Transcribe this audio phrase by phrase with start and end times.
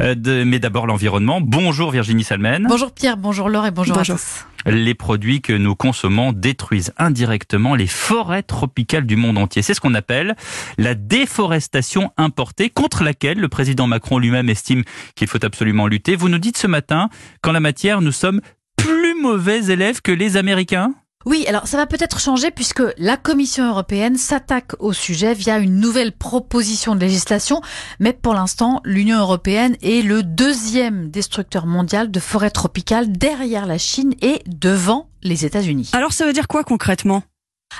[0.00, 1.40] Euh, de- mais d'abord l'environnement.
[1.40, 2.66] Bonjour Virginie Salmen.
[2.68, 4.16] Bonjour Pierre, bonjour Laure et bonjour, Bonjour.
[4.16, 4.46] à tous.
[4.66, 9.62] Les produits que nous consommons détruisent indirectement les forêts tropicales du monde entier.
[9.62, 10.36] C'est ce qu'on appelle
[10.76, 14.82] la déforestation importée contre laquelle le président Macron lui-même estime
[15.14, 16.14] qu'il faut absolument lutter.
[16.16, 17.08] Vous nous dites ce matin
[17.40, 18.40] qu'en la matière, nous sommes
[18.76, 20.92] plus mauvais élèves que les Américains?
[21.26, 25.78] Oui, alors ça va peut-être changer puisque la Commission européenne s'attaque au sujet via une
[25.78, 27.60] nouvelle proposition de législation,
[27.98, 33.76] mais pour l'instant, l'Union européenne est le deuxième destructeur mondial de forêts tropicales derrière la
[33.76, 35.90] Chine et devant les États-Unis.
[35.92, 37.22] Alors ça veut dire quoi concrètement?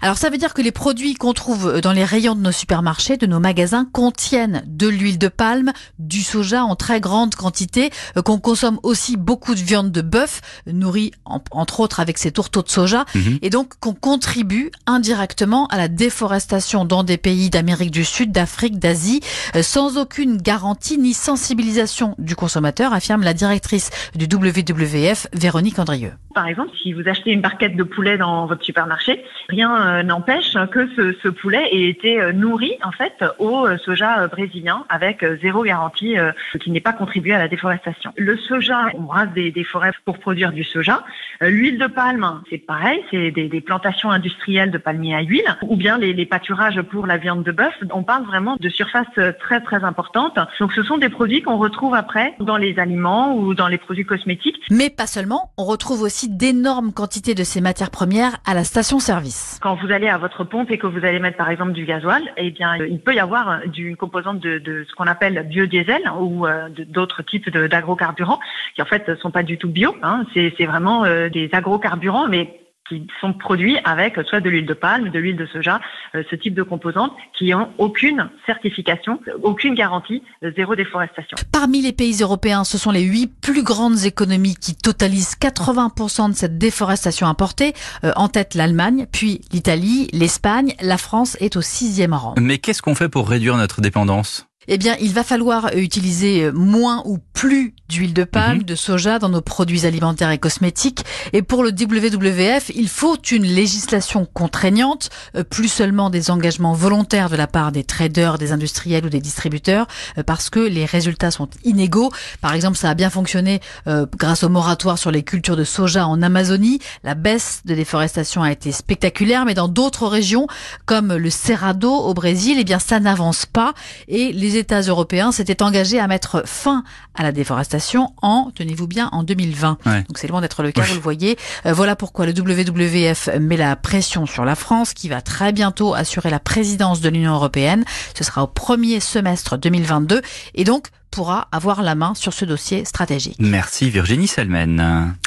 [0.02, 3.16] Alors ça veut dire que les produits qu'on trouve dans les rayons de nos supermarchés,
[3.18, 8.22] de nos magasins, contiennent de l'huile de palme, du soja en très grande quantité, euh,
[8.22, 12.30] qu'on consomme aussi beaucoup de viande de bœuf, euh, nourrie en- entre autres avec ces
[12.32, 13.38] tourteaux de soja, Mhm.
[13.42, 18.78] et donc qu'on contribue indirectement à la déforestation dans des pays d'Amérique du Sud, d'Afrique,
[18.78, 19.20] d'Asie,
[19.54, 26.12] euh, sans aucune garantie ni sensibilisation du consommateur, affirme la directrice du WWF, Véronique Andrieux.
[26.34, 30.56] Par exemple, si vous achetez une barquette de poulet dans votre supermarché, rien euh, n'empêche
[30.70, 35.24] que ce, ce poulet ait été euh, nourri en fait au euh, soja brésilien avec
[35.42, 36.16] zéro garantie
[36.60, 38.12] qui n'est pas contribué à la déforestation.
[38.16, 41.04] Le soja, on rase des, des forêts pour produire du soja.
[41.40, 45.76] L'huile de palme, c'est pareil, c'est des, des plantations industrielles de palmiers à huile, ou
[45.76, 47.74] bien les, les pâturages pour la viande de bœuf.
[47.92, 49.06] On parle vraiment de surfaces
[49.40, 50.38] très très importantes.
[50.60, 54.04] Donc ce sont des produits qu'on retrouve après dans les aliments ou dans les produits
[54.04, 54.60] cosmétiques.
[54.70, 59.58] Mais pas seulement, on retrouve aussi d'énormes quantités de ces matières premières à la station-service.
[59.62, 62.22] Quand vous allez à votre pompe et que vous allez mettre par exemple du gasoil,
[62.36, 65.46] eh bien il peut y avoir euh, du- une composante de, de ce qu'on appelle
[65.48, 68.40] biodiesel ou euh, d'autres types d'agrocarburants
[68.74, 69.94] qui en fait ne sont pas du tout bio.
[70.02, 70.24] Hein.
[70.34, 72.60] C'est c'est vraiment euh, des agrocarburants, mais
[72.90, 75.80] qui sont produits avec euh, soit de l'huile de palme, de l'huile de soja,
[76.14, 81.36] euh, ce type de composantes qui ont aucune certification, aucune garantie, euh, zéro déforestation.
[81.52, 86.34] Parmi les pays européens, ce sont les huit plus grandes économies qui totalisent 80% de
[86.34, 87.72] cette déforestation importée.
[88.04, 92.34] Euh, en tête l'Allemagne, puis l'Italie, l'Espagne, la France est au sixième rang.
[92.40, 94.49] Mais qu'est-ce qu'on fait pour réduire notre dépendance?
[94.72, 98.62] Eh bien, il va falloir euh, utiliser euh, moins ou plus d'huile de palme, Mhm.
[98.62, 101.04] de soja dans nos produits alimentaires et cosmétiques.
[101.32, 107.28] Et pour le WWF, il faut une législation contraignante, euh, plus seulement des engagements volontaires
[107.30, 109.88] de la part des traders, des industriels ou des distributeurs,
[110.24, 112.12] parce que les résultats sont inégaux.
[112.40, 113.58] Par exemple, ça a bien fonctionné
[113.88, 116.78] euh, grâce au moratoire sur les cultures de soja en Amazonie.
[117.02, 120.46] La baisse de déforestation a été spectaculaire, mais dans d'autres régions,
[120.86, 123.74] comme le Cerrado au Brésil, eh bien, ça n'avance pas.
[124.06, 126.84] Et les États européens s'étaient engagés à mettre fin
[127.14, 129.78] à la déforestation en, tenez-vous bien, en 2020.
[129.86, 130.02] Ouais.
[130.02, 131.36] Donc c'est loin d'être le cas, vous le voyez.
[131.66, 135.94] Euh, voilà pourquoi le WWF met la pression sur la France, qui va très bientôt
[135.94, 137.84] assurer la présidence de l'Union européenne.
[138.14, 140.22] Ce sera au premier semestre 2022
[140.54, 143.36] et donc pourra avoir la main sur ce dossier stratégique.
[143.40, 144.78] Merci Virginie Salmen.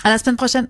[0.04, 0.68] À la semaine prochaine.